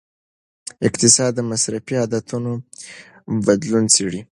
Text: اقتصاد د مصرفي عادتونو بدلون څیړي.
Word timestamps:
اقتصاد 0.87 1.31
د 1.35 1.39
مصرفي 1.51 1.95
عادتونو 2.01 2.51
بدلون 3.45 3.85
څیړي. 3.95 4.21